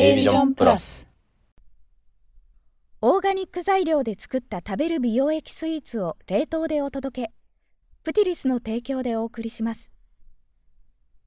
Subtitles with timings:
[0.00, 1.08] A ビジョンプラス。
[3.00, 7.32] オーガニック材料で作った食べる美容液スイーツを冷凍でお届け。
[8.04, 9.90] プティリスの提供でお送りします。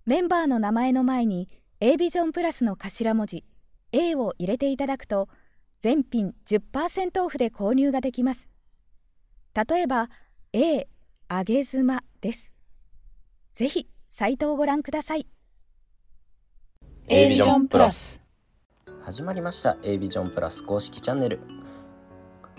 [0.05, 1.49] メンバーの名前の前に
[1.81, 3.43] A ビジョンプラスの頭文字
[3.91, 5.27] A を入れていただくと
[5.77, 8.49] 全品10%オフで購入ができます。
[9.53, 10.09] 例えば
[10.53, 10.87] A
[11.29, 12.53] 揚げ妻です。
[13.51, 15.27] ぜひサイトをご覧ください。
[17.09, 18.21] A ビジョンプラス
[19.03, 21.39] 始まりました A ビジョンプラス公式チャンネル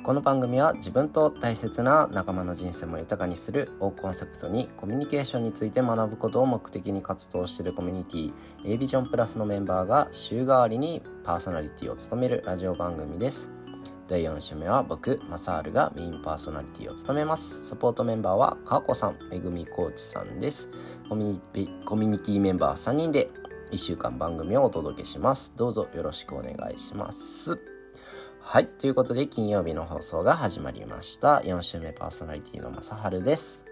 [0.02, 13.52] この番組は自分と大切な仲間の人生も豊かにするをコンセプトにコミュニケーションについて学ぶことを目的に活動しているコミュニティ A ビジョンプラスのメンバーが週替わりにパーソナリティを務めるラジオ番組です
[14.08, 17.70] 第4週目は僕、マサールがメインパーソナリティを務めます。
[17.70, 20.68] サポートメンバーは、かーこさん、めぐみコーチさんです。
[21.08, 23.30] コミュニティメンバー3人で
[23.72, 25.54] 1週間番組をお届けします。
[25.56, 27.58] どうぞよろしくお願いします。
[28.38, 28.66] はい。
[28.66, 31.38] ということで、金曜日の放送が始まりました。
[31.38, 33.64] 4週目パーソナリティのまさはるです。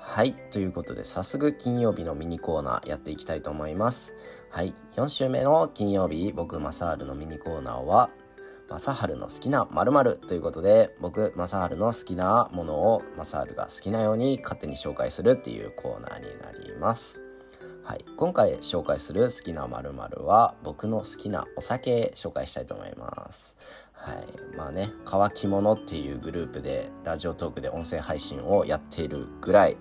[0.00, 0.34] はい。
[0.50, 4.16] ということで、早速金曜日のミニコーナーやっていきたいと思います。
[4.50, 4.74] はい。
[4.96, 8.10] 4週目の金曜日、僕、まさはるのミニコーナーは、
[8.68, 17.23] まさはるの好きな〇〇ということで、僕、まさはるの好きなものを、まさはるが好きなように勝手に紹介するっていうコーナーになります。
[17.84, 23.58] はい、今回紹介する好きな〇〇は僕の好きなお酒紹介したいと思います。
[23.92, 29.76] はい、まあね、乾き物っていうグループでラジオトークで音声配信をやっているぐらい、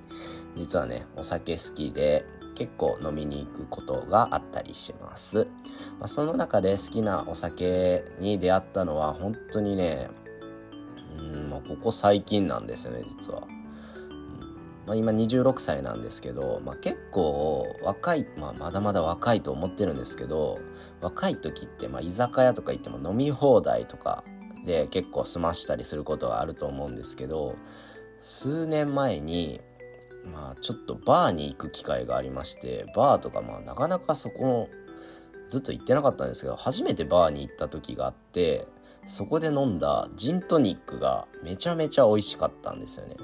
[0.58, 5.48] 実はね、お酒好きで結構飲みに行くことがあったりします。
[5.98, 10.10] まあ、その中で好きなお酒に出会ったのは本当にね、
[11.18, 13.48] うん、ここ最近なんですよね、実は。
[14.86, 20.60] まあ、今26歳なんですけど、まあ、結構若い、まあ、まだまだ若いと思ってるんですけど
[21.02, 24.24] 若い時ってまあ居酒屋とか行っても飲み放題とか
[24.66, 27.56] で結構済ましたりすることがあると思うんですけど
[28.20, 29.62] 数年前に
[30.32, 34.70] まあちょっとバーに行く機会がありましてバーとかまあなかなかそこ
[35.50, 38.68] ずっと行ってなかったんですけど初めてバーに行った時があって
[39.06, 43.16] そこで飲んだジントニックがめちゃめちゃ美味しかったんですよね。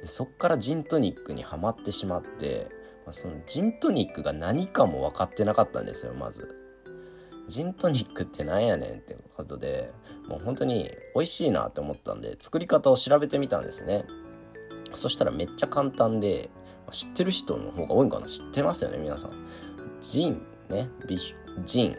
[0.00, 2.68] でそっからジントニックにはまってしまって、
[3.04, 6.58] まあ、そのジントニックが何かも分かってなかったんですよまず。
[7.48, 9.92] ジントニックってなんやねんってことで
[10.28, 14.04] もう本当に美味しいなって思ったんで作り方を調べてみたんですね。
[14.94, 16.50] そしたらめっちゃ簡単で
[16.90, 18.26] 知ってる人の方が多いんかな？
[18.26, 19.32] 知ってますよね皆さん。
[20.00, 21.18] ジンねビ
[21.64, 21.96] ジン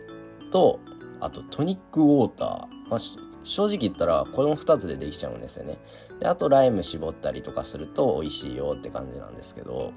[0.52, 0.80] と
[1.20, 3.00] あとトニックウォーター、まあ、
[3.44, 5.80] 正直言ったらこの2つでできちゃうんですよね。
[6.20, 9.94] であとライム絞ったりとかすると美味しいよって感じなんですけど、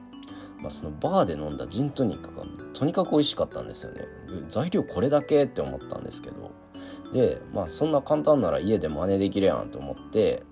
[0.60, 2.42] まあ、そのバーで飲んだジントニックが
[2.72, 4.06] とにかく美味しかったんですよね。
[4.48, 6.52] 材料これだけって思ったんですけど
[7.12, 10.42] でまあそんな簡単なら家で真似できるやんと思って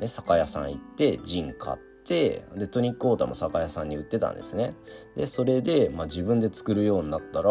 [0.00, 4.74] で酒屋さん行ってジン買ってでトニックウォーターも酒屋さんに売ってたんですね。
[5.14, 7.50] でそれで、まあ、自分で作るようになったら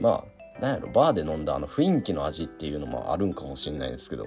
[0.00, 4.26] まあなんやろバーで飲んだあの雰囲気の味っていうのもあるんかもしれないですけど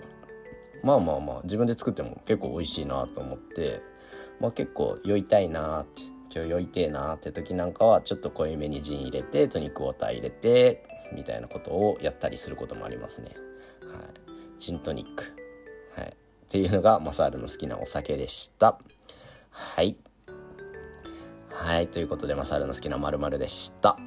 [0.84, 3.82] まあまあまあ自分で作っても結構美味しいなと思って
[4.40, 6.04] まあ結構酔いたいなって
[6.34, 10.84] 今日酔いてえなって時なんかはちょっと濃いめにジン入れてトニックウォーター入れて
[11.14, 13.32] みたいなことをやったりすることもありますね。
[13.94, 15.36] はい、ジントニック、
[15.98, 16.14] はい、っ
[16.48, 18.80] ていうのがマサールの好きなお酒でした。
[19.50, 19.98] はい。
[21.52, 21.88] はい。
[21.88, 23.98] ということで、マサールの好きな〇〇でした。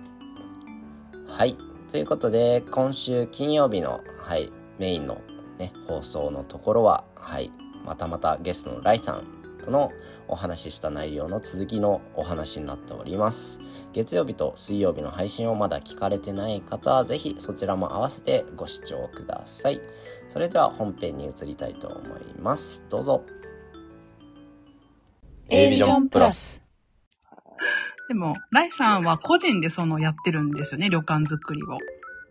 [1.29, 1.57] はい。
[1.95, 4.51] ということで、今週金曜日の、はい、
[4.81, 5.21] メインの
[5.61, 7.53] ね、放送のところは、はい、
[7.85, 9.25] またまたゲストのライさん
[9.65, 9.93] との
[10.27, 13.61] お話しした内容の続きのお話になっております。
[13.93, 19.81] 月曜日と水曜日の配信をまだ聞かれてない方は、ぜひそちらも合わせてご視聴ください。
[20.27, 22.85] それでは本編に移りたいと思います。
[22.89, 23.23] どうぞ。
[25.49, 26.64] A ビジョンプラス。
[28.09, 31.79] でも、ライさんは個人でそのやってるんですよね、旅館作りを。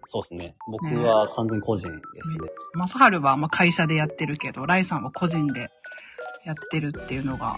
[0.06, 0.56] そうですね。
[0.68, 2.38] 僕は完全個人ですね。
[2.74, 5.70] まさはるはまあ会社でやってるけど、ライさんは個人で
[6.46, 7.58] やってるっていうのが。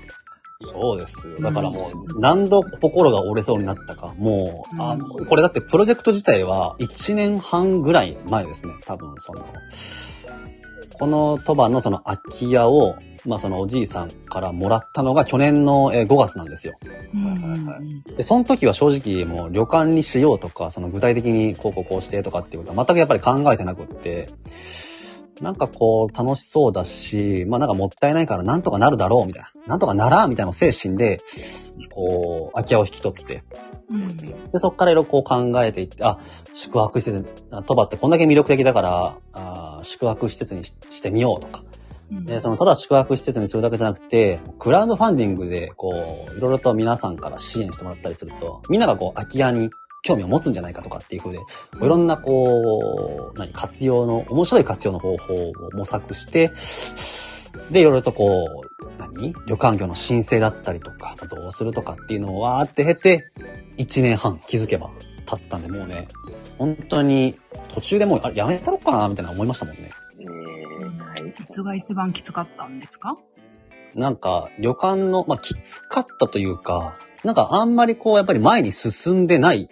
[0.61, 1.39] そうですよ。
[1.41, 4.13] だからもう、何度心が折れそうになったか。
[4.17, 4.97] もう、あ
[5.27, 8.73] これだってプロジェクト自体は1年半ぐらい前ですね。
[8.85, 9.45] 多分その、
[10.93, 12.95] この鳥羽のその空き家を、
[13.25, 16.75] まあそのおじいさんからもらったのが去年の5月なんですよ。
[18.15, 24.29] で、その時は正直もう旅館にしようとか、その具体的にこうこうこうしてとかっていうことは全くやっぱり考えてなくって、
[25.41, 29.49] なんかこう楽しそうだし、まあなんかもったいないからなんとかなるだろうみたいな。
[29.67, 31.21] なんとかならんみたいな精神で、
[31.91, 33.43] こう、空き家を引き取って、
[33.89, 34.17] うん。
[34.17, 36.19] で、そこからいろいろこう考えていって、あ、
[36.53, 41.63] 宿泊施設、あ鳥羽ってこんだけ魅力的だから、あ宿泊施設にししてみようとか。
[42.11, 49.71] うんで、その、ただ宿泊施設にするだけじゃなくて、クラウドファンディングで、こう、いろいろと皆さんから支援してもらったりすると、みんながこう、空き家に
[50.05, 51.45] 興味を持つんじゃないかとかっていう風で、こ
[51.81, 56.51] ういろんなこう、何、活用の、面白い活用の方法を模索して、
[57.71, 63.23] で、いろいろとこう、何旅館業の申請だったりとか、どうするとかっていうのをわーって経て、
[63.77, 64.89] 1年半気づけば
[65.25, 66.07] 経ってたんで、もうね、
[66.59, 67.35] 本当に
[67.73, 69.89] 途中でもう、あれやめたろかなみたいな思いましたもんね。
[70.19, 71.29] えー、はい。
[71.29, 73.17] いつが一番きつかったんですか？
[73.95, 79.69] なんか、旅館の、まあ、きつかったというか、なんかあんまりこう、やっぱり前に進んでない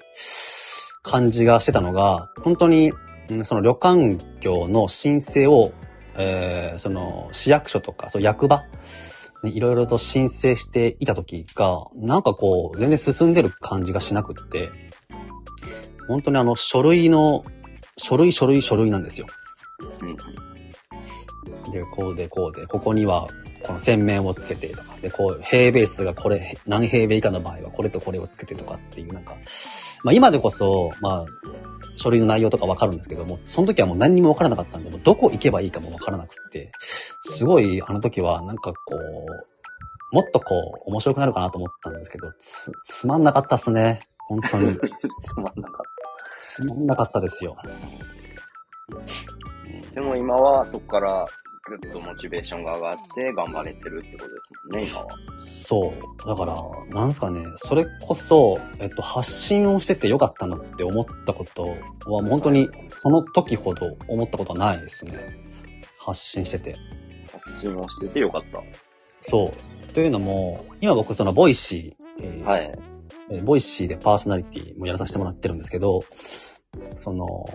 [1.01, 5.71] 感じがしてたのが、本当に、うんその旅館業の申請を、
[6.17, 8.65] えー、その市役所とか、そう役場
[9.43, 14.69] にいろいろと申請していた時が、なんかこう、全然進んでる感じがしなくって、
[16.07, 17.45] 本当にあの、書類の、
[17.97, 19.27] 書類書類書類なんですよ。
[20.01, 20.17] うん
[21.71, 23.27] で、こうでこうで、ここには
[23.65, 29.35] この洗面をつけてとか、で、こう、平米数がこれ、何平米以下の場合はこれとこれをつけてとかっていう、なんか、
[30.03, 31.25] まあ今でこそ、まあ、
[31.95, 36.71] 書類の内容とかわかるんですけども、その時はもう何にもわからなかったんで、もうどこ行けばいいかもわからなくって、
[37.21, 44.01] すごい、あの時はなんかこう、もっとこう、面白くなるかなと思ったんですけど、つ、つまんなかったっすね。
[44.27, 44.77] 本当に。
[45.23, 45.93] つまんなかっ
[46.39, 47.55] つまんなかったですよ。
[47.63, 47.69] た。
[49.95, 51.25] でも今はそこから
[51.65, 55.07] ぐっとモチベーションが上がって頑張れてるってことですもんね、今は。
[55.37, 56.27] そう。
[56.27, 61.69] だから、なんすかね、それこそ、えっと、発信をしててよかったなって思ったこと
[62.05, 65.39] は、もう本当にその時ほど思ったことはないですね。
[65.97, 66.75] 発信してて。
[67.31, 68.43] 発信をしててよかった。
[69.21, 69.93] そう。
[69.93, 72.51] というのも、今僕その Voicy、えーた。
[72.51, 72.71] はい。
[73.29, 76.03] えー Voicy でパーソナリティもやらさせてもらってるんですけど、
[76.97, 77.45] その、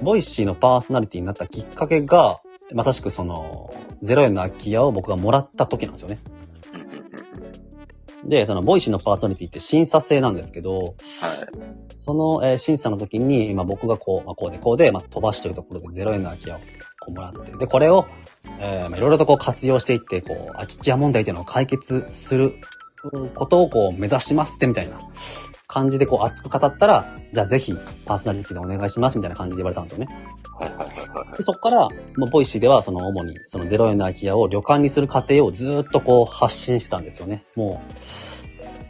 [0.00, 2.40] Voicy のパーソナリティになったきっかけが、
[2.72, 6.18] まさしくその、0円の空き家を僕がもらった時なんですよね。
[8.24, 10.94] で、その、 Voicy のパーソナリティって審査制なんですけど、はい。
[11.82, 16.58] その、えー審査の時に、まあ、僕がこう、まあ、こうでこうで、まあ、鳥羽市というところで0円の空き家を
[17.00, 18.06] こうもらって、で、これを、
[18.60, 22.54] えーまあ、いろいろとこう活用していって、こう、空き家問題というのを解決する
[23.12, 24.98] うんことをこう、目指しますってみたいな
[25.66, 27.74] 感じでこう、熱く語ったら、じゃあぜひ、
[28.04, 30.08] パーソナリティでお願いしますみたいな感じで言われたんですよね。
[30.62, 37.44] はいはいはいはいでそこから、まあ、 Voicy では、その、主に、その0円の空き家を旅館にする過程をずーっとこう、発信してたんですよね。
[37.56, 37.92] もう、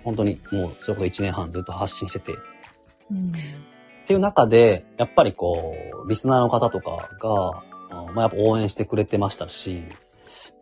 [0.05, 2.33] 本当に、もう、それこそ1年半ずっと発信してて。
[3.11, 3.27] うん。
[3.27, 5.75] っていう中で、やっぱりこ
[6.05, 7.65] う、リスナーの方とかが、
[8.09, 9.83] うんまあやっぱ応援してくれてましたし、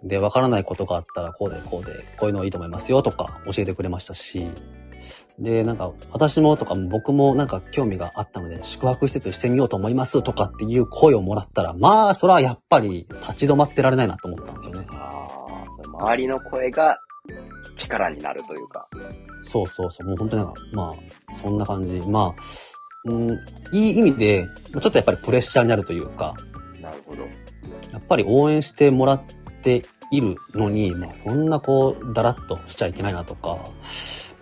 [0.03, 4.47] で、わからないことがあったら、こうでこうで、こういうのいいと思いますよとか教えてくれましたし、
[5.39, 14.87] で、なんか、私もとか僕もなんか興味があったので、宿泊施設してみようと思いますとかっていう声をもらったら、まあ、それはやっぱり立ち止まってられないなと思ったんですよね。
[14.91, 15.27] あ
[15.85, 16.99] あ、周りの声が
[17.77, 18.87] 力になるというか。
[19.43, 20.09] そうそうそう。
[20.09, 20.95] もう本当になんか、ま
[21.29, 21.99] あ、そんな感じ。
[22.01, 22.43] まあ、
[23.07, 23.31] うん、
[23.73, 26.35] いい意味で、ちょっとやっぱりプレッシャーになるというか、
[26.81, 27.23] なるほど。
[27.93, 29.23] やっぱり応援してもらっ
[29.63, 33.69] ているのに、まあ、そんなこう、だらっとしちゃいけないなとか、まあ、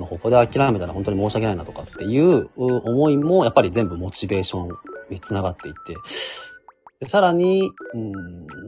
[0.07, 4.77] ここで諦めたら本当に申し訳ないなとかっていう思いも、やっぱり全部モチベーション
[5.11, 5.97] につながっていって、
[7.01, 8.13] でさらに、うん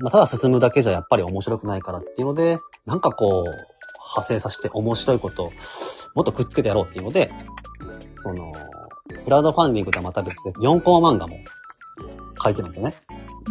[0.03, 5.53] まあ、ただ進むだけじゃやっぱり面白くないからっていうので、なんかこう、派生させて面白いこと、
[6.15, 7.31] もっとくっつけてやろうっていうので、
[8.17, 8.53] その、
[9.25, 11.37] クラウドファンディングとはまた別で4コマ漫画も
[12.43, 12.95] 書いてるんですよね。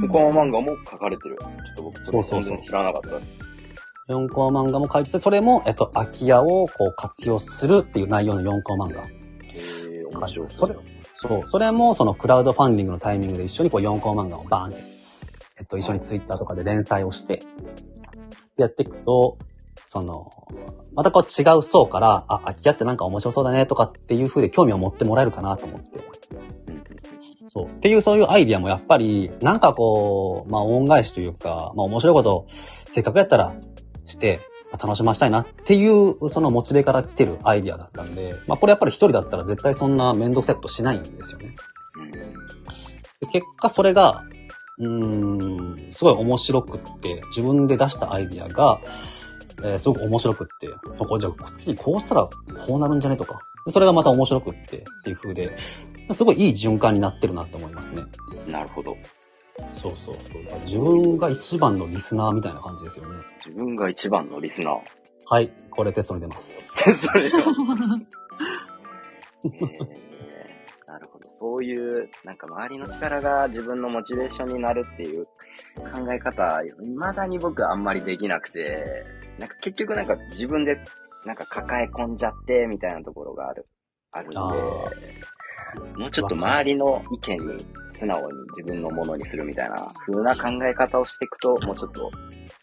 [0.01, 1.37] で、この漫画も書かれてる。
[1.37, 3.48] ちょっと僕それそう全然知らなかった。
[4.09, 9.03] 4コマ漫画も書いてて、それも、えっと、空き家をこう活用するっていう内容の4コマ漫画。
[9.03, 9.09] へ
[9.99, 10.47] え、面白い。
[10.47, 10.75] それ
[11.13, 11.45] そう。
[11.45, 14.83] それも、そのクラウドファンディングのタイミングで一緒にこう4コマ漫画をバーンって、
[15.59, 17.43] えっと、一緒にツイッターとかで連載をして、
[18.57, 19.37] でやっていくと、
[19.85, 20.31] その、
[20.93, 25.99] またこう違う層から、あ、空き家ってなんか面白そうだねとかっていう風で興味を持ってもらえるかなと思って。
[25.99, 26.09] うん
[27.49, 27.65] そう。
[27.65, 33.55] っていうそういうアイディアもやっぱり、なんかこう、まあ恩返しというか、まあ面白いことをせっかくやったら
[34.09, 34.39] して、
[34.71, 41.55] 楽しましたいなっていう、そのモチベから来てるアイディアだったんで、まあこれやっぱり一人だったら絶対そんな面倒くさいことしないんですよね。
[43.21, 44.23] で結果それが、
[44.77, 48.79] うーん、すごい面白くって、自分で出したアイディアが、
[49.63, 52.29] えーすごく面白くって、これじゃあ次こうしたら
[52.67, 58.03] こうなるんじゃねとか、それがまた面白くってっていう風で、すごいいい循環になってるなと思いますね。
[58.47, 58.95] なるほど。
[59.71, 60.59] そうそうそう。
[60.65, 63.15] 自分が一番のリスナーみたいな感じですよね。
[63.45, 64.79] 自分が一番のリスナー。
[65.25, 65.51] はい。
[65.69, 66.75] これテストに出ます。
[66.77, 67.99] それは、
[69.45, 70.09] えー
[70.89, 71.29] なるほど。
[71.37, 79.05] そういう、なんか周りの力が自分のモチベーションになるっていう考え方、未だに僕はあんまりできなくて、
[79.37, 80.79] なんか結局なんか自分で
[81.25, 83.67] なんか抱え込んじゃってみたいなところがある、
[84.11, 84.41] あるんで、あ
[85.95, 87.65] もうちょっと周りの意見に
[87.99, 92.11] 素直に自分のものにするみたいな風な考え方をしていくと、もうちょっと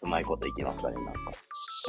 [0.01, 1.31] うまいこといきますかね、なんか。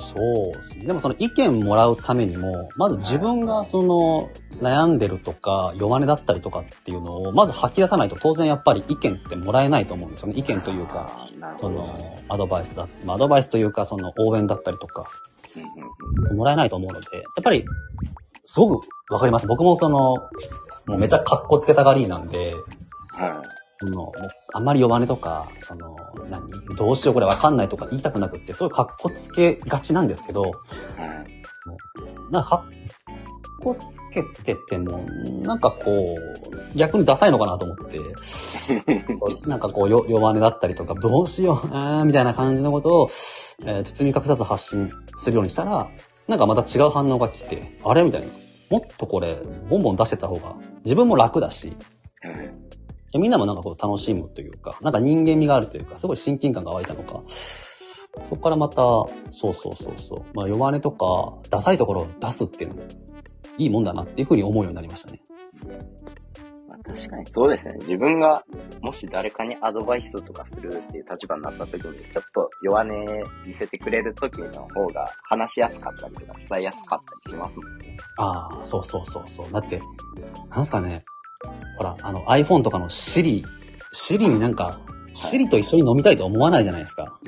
[0.01, 0.87] そうですね。
[0.87, 10.35] でもその意見もらうためにも、まず自分がその悩んでるとか弱音だったりとかっていうのをまず吐き出さないと当然やっぱり意見ってもらえないと思うんですよね。
[10.37, 11.11] 意見というか、
[11.57, 11.69] そ。
[11.69, 15.07] のアドバイスだ、まあアドバイスというかその応援だったりとか、
[16.35, 17.65] もらえないと思うので、やっぱり、
[18.45, 19.47] すごくわかります。
[19.47, 20.17] 僕もその、
[20.87, 22.55] もうめちゃ格好つけたがりなんで、
[23.19, 23.43] は
[23.81, 24.13] その、
[24.55, 25.97] あんまり弱音とか、その、
[26.29, 26.51] 何？
[26.77, 30.47] どうしようこれわかんないとか言いたくなくって、そういう格好つけがちなんですけど、い。
[30.47, 32.33] はい。
[32.33, 32.65] なんか、
[33.61, 34.99] 格好つけてても、
[35.43, 36.17] なんかこ
[36.75, 37.99] う、逆にダサいのかなと思って、
[39.47, 41.67] なんかこう、よ弱音だったりとか、どうしよう、
[42.05, 43.09] みたいな感じのことを、
[43.65, 45.89] えー包み隠さず発信するようにしたら、
[46.27, 48.03] なんかまた違う反応が来て、あれ？
[48.03, 48.27] みたいな。
[48.71, 51.77] もっとこれ、ボンボン出してた方が、自分も楽だし、
[52.23, 52.68] はいで
[53.15, 57.23] みんなもなんかこう楽しむというか、なんか人間味があるというか、すごい親近感が湧いたのか、
[58.29, 58.77] そこからまた、
[59.31, 62.83] そうそうそうそう、まあ弱音とか、ダサいところを出すっていうのも、
[63.57, 65.21] いいもんだなっていうふうに思うようになりましたね。
[66.69, 67.77] まあ、確かにそうですね。
[67.81, 68.45] 自分が、
[68.83, 72.89] もし誰かにアドバイスとかするっていう立場になった時に、ちょっと弱音
[73.47, 77.97] 見せてくれる時の方が話しやすかったりとか伝えやすかったりしますもんね。
[78.19, 79.53] ああ、そうそうそうそう。
[79.53, 79.81] だって、
[80.51, 81.05] なんすかね、
[81.77, 83.45] ほら、あの iPhone とかの Siri、
[83.95, 84.81] Siri になんか、
[85.15, 87.19] Siri と一緒に飲みたいと思わないじゃないですか。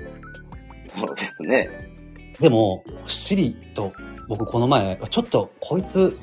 [0.94, 1.68] そうですね。
[2.40, 3.92] でも、シリと
[4.28, 6.16] 僕この前、ちょっとこいつ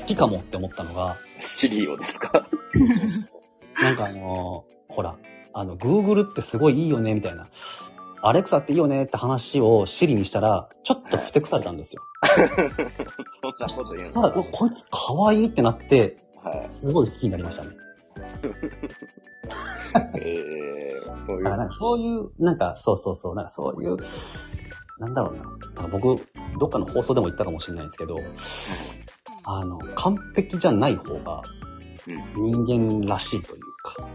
[0.00, 2.48] 好きかもって思ったのが、シリオですか？
[3.80, 5.16] なんかあのーほら、
[5.52, 7.46] あの、Google ってすごいいいよね、みたいな。
[8.22, 12.02] アレクサっていいよねって話をシリにしたら、ちょっとふてくされたんですよ。
[13.54, 16.16] そんなこと言うんですただ、おこいつ可愛いってなって、
[16.48, 16.70] はい。
[16.70, 17.70] すごい好きになりましたね。
[20.14, 21.42] えー、そういう。
[21.44, 23.96] なんかそういう、なんか、そうそうそう、なんかそういう、
[24.98, 25.42] なんだろうな。
[25.42, 26.16] なんか僕、
[26.58, 28.18] どっかの放送でも言ったかもしれないんですけど、
[29.44, 31.42] あの、完璧じゃない方が
[32.36, 32.64] うん。
[32.64, 34.08] 人間らしいというか、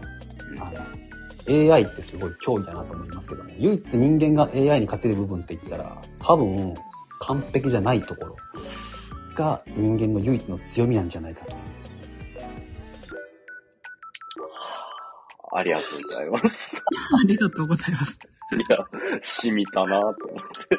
[0.60, 6.74] あの、AI ってすごい脅威だなと思いますけども、唯一人間が AI に勝てる部分って言ったら、多分、
[7.20, 8.36] 完璧じゃないところ
[9.34, 11.56] が人間の唯一の強みなんじゃないかと。
[15.56, 16.76] ありがとうございます。
[16.76, 18.18] ありがとうございます。
[18.52, 18.78] いや、
[19.22, 20.14] 染みたなと思っ
[20.68, 20.78] て。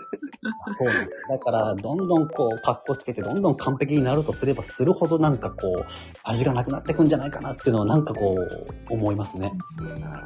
[0.77, 1.27] そうなんです。
[1.29, 5.85] だから、どんどんこう、格好つけて、どんどん完璧になるとすればするほどなんかこう、
[6.23, 9.51] 味がなくなってくんじゃないかなっていうのはなんかこう、思いますね。
[9.79, 10.25] なる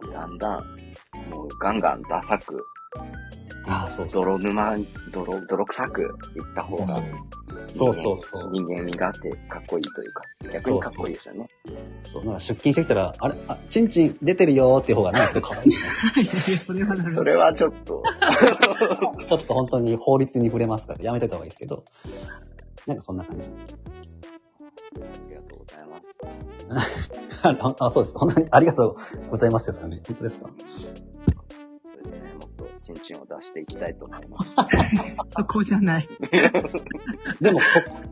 [0.00, 0.06] ほど。
[0.06, 2.64] もうだんだん、もうガンガンダサく、
[3.66, 4.76] ああ、そうそう泥沼、
[5.10, 6.08] 泥、泥臭くいっ
[6.54, 6.86] た方が、
[7.70, 8.50] そうそうそう。
[8.52, 11.48] 人間味があってかっこいいというか、逆にかっこいいですよね。
[12.02, 15.66] そう、なんか出勤してきたら、あれ、あ、チンチン出てるよーっていう方がなんかちょっと可愛
[16.24, 16.26] い。
[16.58, 18.02] それはそれはちょっと、
[19.26, 21.84] ちょっと本当に法律に触れますから、やめといた方がいいですけど。
[22.86, 23.48] なんかそんな感じ。
[23.48, 25.86] ありがとうござい
[26.68, 27.10] ます。
[27.42, 28.18] あ あ、そうです。
[28.18, 28.96] 本当にありがとう
[29.30, 30.00] ございますですかね。
[30.06, 30.50] 本当ですか？
[32.84, 34.54] チンチンを出していきたいと思います。
[35.28, 36.08] そこじゃない。
[37.40, 37.60] でも、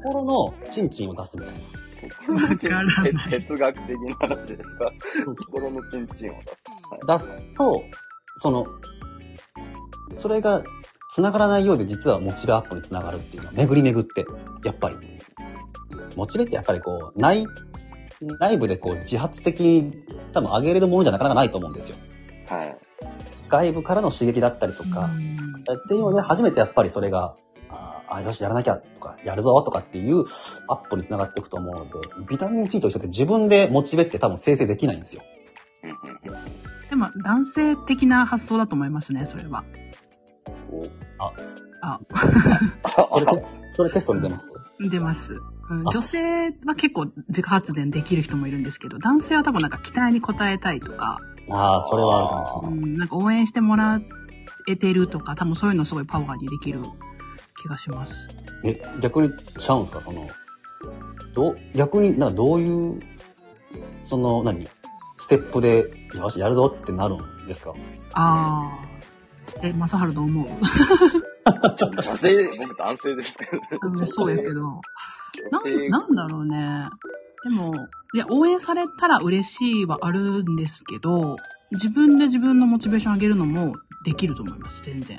[0.02, 1.61] 心のチンチンを出すみたいな。
[3.31, 4.93] 哲学的な話ですか？
[5.50, 6.35] 心のチンチンを
[7.07, 7.29] 出す。
[7.29, 7.83] 出すと、
[8.37, 8.67] その、
[10.17, 10.62] それが
[11.12, 14.25] 繋がらないようで実はモチベアップに繋がるっていうのは巡り巡って、
[14.64, 14.97] やっぱり。
[16.17, 17.47] モチベってやっぱりこう、内、
[18.41, 19.93] 内部でこう自発的に
[20.33, 21.97] 多分上げれるものじゃなかなかないと思うんですよ。
[22.49, 22.76] はい。
[23.52, 25.11] 外部からの刺激だったりとか、
[25.85, 27.35] っていうので初めてやっぱりそれが、
[27.71, 30.21] ああ、よし、やらなきゃとか、やるぞとかっていう
[30.68, 35.23] アップに繋がっていくと思うので、ビタミン C と一緒で自分でモチベって多分生成できないんですよ。
[36.88, 39.64] でも、男性的な発想だと思いますね、それは。
[40.71, 40.87] お
[41.18, 41.30] あ、
[41.82, 41.99] あ
[43.09, 44.52] それテスそれテストに出ます？
[44.90, 45.32] 出ます。
[45.71, 46.23] うん、あ女性
[46.64, 51.18] は結構自家発電できる人もいるんですけど、男性は多分なんか期待に応えたいとか、
[51.50, 52.78] ああ、それはあるかもしれない。
[52.78, 54.00] うん、なんか応援してもら
[54.68, 56.80] えてるとか、多分そういうのすごいパワーにできる
[57.61, 58.28] 気がします。
[58.64, 60.00] え、逆にちゃうんですか？
[60.00, 60.28] その、
[61.34, 63.00] どう、逆に、なんかどういう、
[64.02, 64.66] その、何？
[65.16, 65.84] ステップで、
[66.14, 67.75] よし、やるぞってなるんですか？
[68.14, 68.87] ああ。
[69.62, 70.46] え、まさはると思う？
[72.02, 73.88] 女性、僕男性ですけど。
[73.99, 74.80] うんそうやけど。
[75.50, 76.88] なん、なんだろうね。
[77.44, 77.75] でも、
[78.14, 81.37] いや、応援されたら嬉しいはあるんですけど、
[81.72, 85.18] 自分で自分のモチベーション上げるのもできると思います、全然。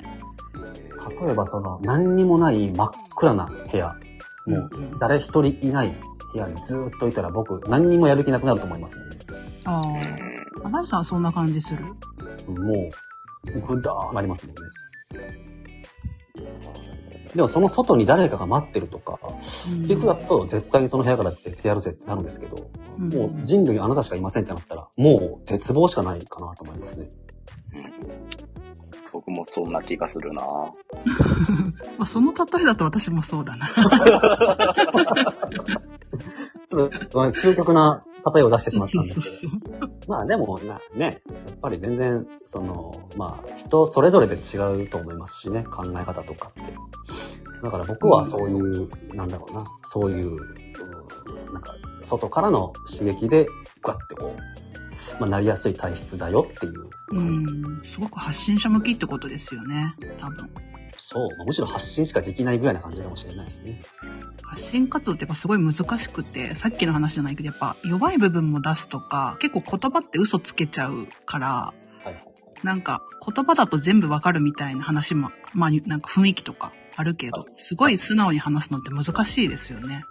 [1.20, 3.94] 例えばその、何にもない真っ暗な部屋、
[4.46, 5.94] もううん誰一人いない
[6.32, 9.18] 部屋にずーっといたら僕、何にもやる気なくなると思いますもんね。
[9.64, 10.00] あうんあ。
[10.62, 11.84] 花井さんはそんな感じする？
[11.84, 12.90] も
[13.46, 15.53] う、ぐだーなりますもんね。
[17.34, 27.10] でもその外に誰かが待ってるとか、っていうことだと絶対にその部屋から出てやるぜってなるんですけど、うんもう人類あなたしかいませんってなったら、もう絶望しかないかなと思いますね。
[29.14, 30.42] 僕もそんな気がするな
[31.96, 33.68] まあ、その例えだと私もそうだな。
[36.66, 38.02] ちょっと、まあ究極な
[38.34, 39.32] 例えを出してしまったんですけど。
[39.36, 39.90] そうそう。
[40.08, 46.62] まあでも、なね、やっぱり全然、その、まあ、人それぞれで違うと思いますしね、考え方とかって。
[47.62, 50.38] だから僕はそういう、なんだろうな、そういう、うん
[51.52, 53.46] なんか、外からの刺激で、
[53.80, 54.40] ガッてこう、
[55.20, 56.88] まあ、なりやすい体質だよっていう。
[57.10, 60.50] うん、すごく発信者向きってことですよね、多分。
[60.96, 63.82] そう、まあむしろ発信しかできないぐらいな感じかもしれないですね。
[64.42, 71.74] 発信活動ってやっぱすごい難しくて、さっきの話じゃないけど、やっぱ弱い部分も出すとか、結構言葉って嘘つけちゃうから、は
[72.04, 72.24] いはい。
[72.62, 80.04] なんか言葉だと全部わかるみたいな話も、まあなんか雰囲気とかあるけど、すごい素直に話すのって難しいですよね。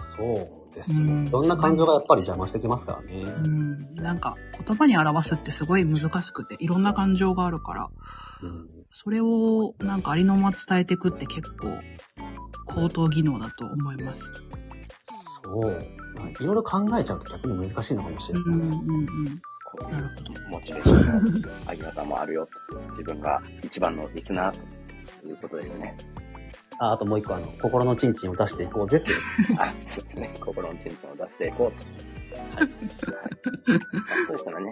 [0.00, 1.12] あ、そうですね。
[1.12, 3.22] うんいろんな感情がやっぱり邪魔してきますからね。
[3.22, 7.88] うん、なんか言葉に表すってすごい難しくて、いろんな感情があるから、
[8.42, 11.78] うんそれをなんかありのまま伝えていくって結構
[12.66, 14.32] 高等技能だと思います。
[15.42, 15.86] そう。
[16.16, 18.44] まあいろいろ考えちゃうと逆に難しいのかもしれない。
[18.46, 19.40] うんうんうん。
[19.64, 20.32] こなるほど。
[20.32, 22.80] うモチベーションの上げ方もあるよと。
[22.90, 24.58] 自分が一番のリスナー
[25.20, 25.96] ということですね。
[26.82, 29.18] ああともう一個、あの、心のチンチンを出していこうぜっていう。
[29.58, 30.34] あ、そうですね。
[30.40, 32.36] 心のチンチンを出していこうと。
[32.56, 32.64] はい。
[32.64, 32.70] はい、
[34.26, 34.70] そうしたらね、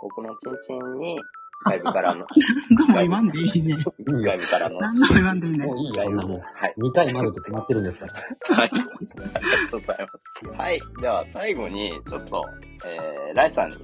[0.00, 1.18] 心のチンチンに
[1.64, 2.26] 外部からの、
[2.78, 3.74] どうも言わんでいいね。
[4.06, 5.74] 外部からの、何でも言わんでいいねも。
[5.74, 6.40] ういいよ、そんなもん。
[6.40, 6.74] はい。
[6.78, 8.12] 2回までと決まってるんですから。
[8.56, 8.70] はい。
[8.70, 10.62] ありがとうございます。
[10.62, 10.80] はい。
[11.00, 12.44] では、最後に、ちょっと、
[12.86, 13.78] えー、ライさんに、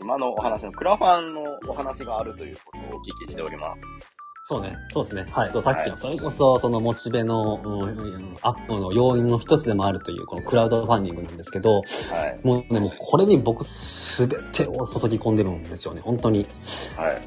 [0.00, 4.13] 今のお話のクラファンのお話があるということをお聞きしております。
[4.46, 4.76] そうね。
[4.92, 5.26] そうですね。
[5.30, 5.50] はい。
[5.50, 12.46] そう、さっきの、はいそれこそ、そのモチベの、うん、アップの要因の一つでもあるという、このクラウドファンディングなんですけど、はい。
[12.46, 16.02] もうね、もうこれに僕すべてを注ぎ込んでるんですよね。
[16.02, 16.46] 本当に。
[16.94, 17.22] はい。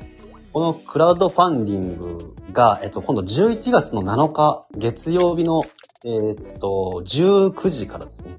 [0.53, 5.63] このクラウドファンディングが、えっと、今度11月の7日、月曜日の、
[6.05, 8.37] えーっと、19時からですね。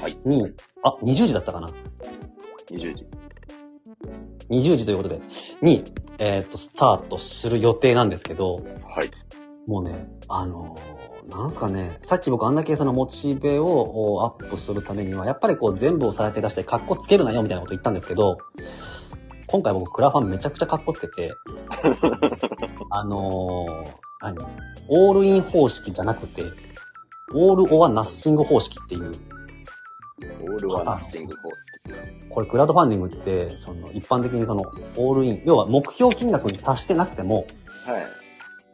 [0.00, 0.16] はい。
[0.24, 0.48] に、
[0.84, 1.70] あ、20時だったかな
[2.70, 3.23] 20時。
[4.50, 5.20] 20時ということで、
[5.62, 5.84] に、
[6.18, 8.60] えーっと、スタートする予定なんですけど、は
[9.02, 9.10] い。
[9.66, 18.36] もうね、あのーなんすかね、さっき僕あんだけそのモチベをおアップするためには、やっぱりこう全部をさらけ出してカッコつけるなよみたいなこと言ったんですけど、
[19.46, 21.32] 今回僕クラファンめちゃくちゃカッコつけて、
[22.90, 24.36] あのー何？
[24.88, 26.44] オールイン方式じゃなくて、
[27.34, 29.12] オールオアナッシング方式っていう、
[30.42, 31.73] オールワンナッシングコー
[32.34, 34.62] これクラウドファンディングって、その一般的にその
[34.96, 37.46] オールイン、要は目標金額に達してなくても、
[37.84, 37.90] ス。
[37.90, 38.06] はい。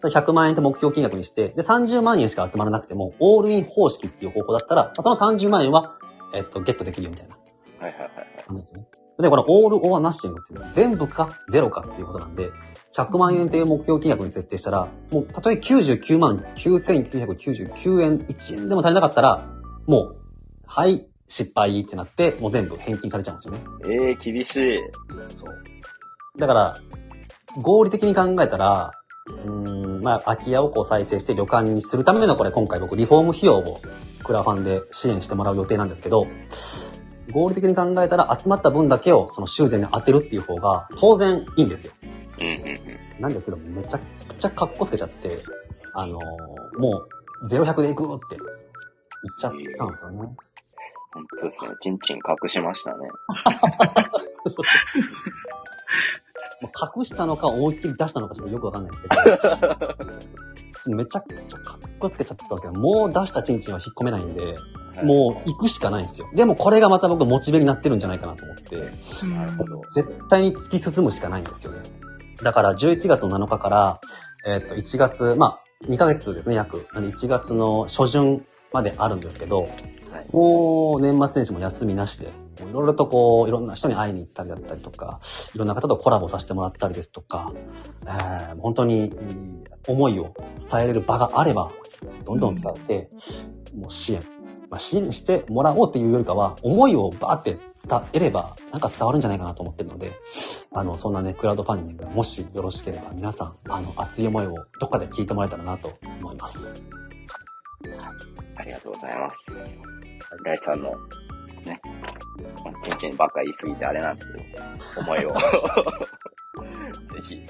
[0.02, 5.92] 100万円って目標金額にして、で、30万円しか集まらなくても、オールイン方式っていう方法だったら、まあその30万円は、
[6.34, 7.36] えっと、ゲットできるよみたいな
[7.80, 8.44] はいはいはいはい。
[8.46, 8.86] 感じですよね。
[9.18, 12.48] で、これ、オールオアナッシングっていうのは、全部かゼロかっていうことなんで、
[12.96, 19.46] 100万円という目標金額に設定したら、もう、たとえ99万9999円、1円でも足りなかったら、
[19.86, 20.16] もう、
[20.66, 23.60] はい、失敗ってなって、もう全部返金されちゃうんですよね。
[23.84, 24.78] えー、厳しい。
[25.32, 25.62] そう。
[26.36, 26.78] だから、
[27.62, 28.90] 合理的に考えたら、
[29.28, 33.80] うーん、まあ、空き家をこう再生して旅館にするためのこれ今回僕リフォーム費用を
[34.24, 36.26] クラファンで支援してもらう予定なんですけど、
[37.32, 41.92] 合理的に考えたら集まった分だけをその修繕に当てるっていう方が当然いいんですよ。
[42.40, 43.22] うんうんうん。
[43.22, 45.38] なんですけど、めちゃくちゃ格好つけちゃって、
[45.94, 47.04] あのーも
[47.42, 50.28] う0100で行くって言っちゃったんですよね。
[51.12, 51.70] 本当ですね。
[51.80, 53.08] チンチン隠しましたね。
[56.62, 59.08] もう隠したのか思いっきり出したのかちょっとよくわかんないですけ
[60.90, 64.56] ど、 めちゃくちゃかっこつけちゃったけど、もう出したチンチンは引っ込めないんで、はい
[65.02, 66.28] もう行くしかないんですよ。
[66.34, 68.76] でもこれがまた僕モチベになってるんじゃないかなと思って、
[69.26, 69.82] なるほど。
[69.94, 71.78] 絶対に突き進むしかないんですよね。
[72.42, 74.00] だから11月の7日から、
[74.46, 76.86] えっと、1月、まあ、2ヶ月ですね、約。
[76.92, 80.26] なんで1月の初旬まであるんですけど、はい。
[80.32, 85.20] もう年末年始も休みなしで、いろいろとこう、いろんな人に会いに行ったりだったりとか、
[85.54, 87.52] いろんな方とコラボさせてもらったりですとか、
[88.04, 89.12] えー、本当に
[89.86, 90.34] 思いを
[90.70, 91.70] 伝えれる場があれば、
[92.24, 93.10] どんどん伝えて、
[93.74, 94.22] もう支援、
[94.68, 100.12] まあ、支援してもらおうっていうよりかは、思いをバーって伝えれば、なんか伝わるんじゃないかなと思ってるので、
[100.72, 106.74] あの、そんなね、クラウドファンディングがもしよろしければ、皆さん、あの、熱い思いをどっかで聞いてもらえたらなと思います。
[108.56, 109.36] ありがとうございます。
[110.44, 110.90] ライさんの、
[111.64, 111.80] ね、
[112.84, 115.38] ちんちんばっか言いすぎてあれなんですけど、思いを ぜ
[117.24, 117.46] ひ、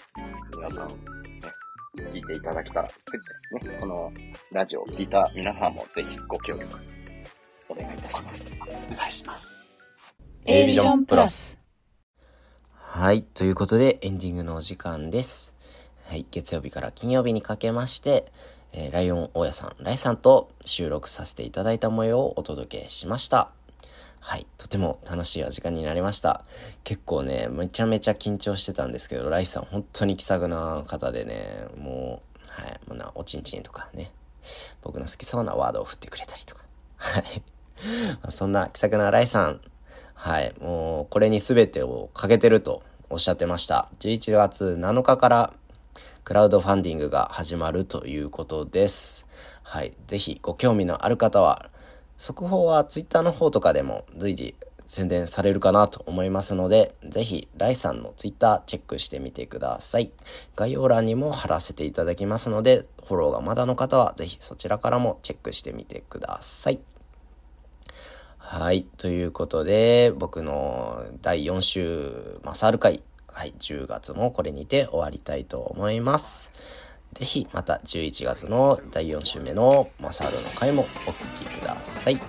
[0.56, 0.94] 皆さん、ね、
[2.12, 2.92] 聞いていただけたら、ね、
[3.80, 4.12] この
[4.52, 6.78] ラジオを聞いた皆さんもぜひご協力
[7.68, 8.52] お願いいたします。
[8.90, 9.58] お願いします。
[10.44, 11.58] A ビジョンプラス。
[12.72, 13.22] はい。
[13.22, 15.54] ということで、エンディングのお時間です。
[16.08, 16.26] はい。
[16.30, 18.32] 月曜日から金曜日にかけまして、
[18.72, 23.50] えー、ライオン大家さん、ライさんと収録させていただいた模様をお届けしました。
[24.20, 24.46] はい。
[24.58, 26.44] とても楽しいお時間になりました。
[26.84, 32.80] 結構ね、めちゃめちゃ緊張してたんですけど、ライさん本当に気さくな方でね、もう、はい。
[32.86, 34.12] もうな、おちんちんとかね、
[34.82, 36.64] 僕の好きそうなワードを振ってくれたりとか。
[36.96, 37.42] はい。
[38.30, 39.60] そんな気さくなライさん、
[40.14, 40.54] はい。
[40.60, 43.88] もう、これに全てをかけてるとおっしゃってました。
[44.00, 45.54] 11月7日から
[46.30, 49.26] クラウドファンディングが始まるということです。
[49.64, 49.94] はい。
[50.06, 51.70] ぜひご興味のある方は、
[52.18, 54.54] 速報は Twitter の方とかでも随時
[54.86, 60.12] 宣伝されるかなと思いますので、ぜひ、ライさんの Twitter チェックしてみてください。
[60.54, 66.78] 概要欄にも貼らせていただきますので、フォローがまだの方は、ぜひそちらからもチェックしてみてください。
[68.38, 68.86] はい。
[68.98, 76.52] ということで、僕の第4週、マサール会、はい、10月もこれにて終わりたいと思います。
[77.12, 82.20] ぜひまた11月の第4週目のマサールの回もお聴きください。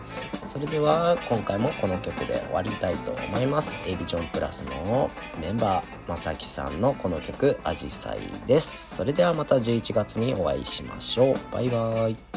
[0.44, 3.80] それでは今回もこの曲で終わりたいと思います。
[3.88, 8.96] エビジョンプラスのメンバー、まさきさんのこの曲、アジサイです。
[8.96, 11.36] それではまた11月にお会いしましょう。
[11.52, 12.31] バイバーイ。